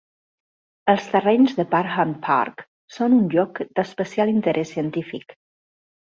Els 0.93 1.03
terrenys 1.09 1.51
de 1.57 1.65
Parham 1.73 2.13
Park 2.23 2.63
són 2.97 3.15
un 3.21 3.27
lloc 3.37 3.61
d'especial 3.81 4.31
interès 4.39 4.73
científic. 4.77 5.37